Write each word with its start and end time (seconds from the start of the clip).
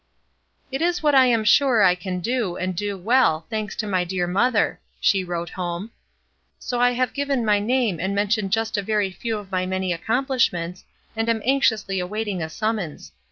A 0.01 0.03
REBEL 0.77 0.87
61 0.87 0.87
"It 0.87 0.89
is 0.89 1.03
what 1.03 1.13
I 1.13 1.25
am 1.27 1.43
siire 1.43 1.85
I 1.85 1.93
can 1.93 2.21
do, 2.21 2.55
and 2.57 2.75
do 2.75 2.97
well, 2.97 3.45
thanks 3.51 3.75
to 3.75 3.85
my 3.85 4.03
dear 4.03 4.25
mother," 4.25 4.79
she 4.99 5.23
wrote 5.23 5.51
home," 5.51 5.91
so 6.57 6.79
I 6.81 6.89
have 6.93 7.13
given 7.13 7.45
my 7.45 7.59
name 7.59 7.99
and 7.99 8.15
mentioned 8.15 8.51
just 8.51 8.79
a 8.79 8.81
very 8.81 9.11
few 9.11 9.37
of 9.37 9.51
my 9.51 9.67
many 9.67 9.93
accompUshments, 9.95 10.85
and 11.15 11.29
am 11.29 11.43
anxiously 11.45 11.99
awaiting 11.99 12.41
a 12.41 12.49
summons. 12.49 13.11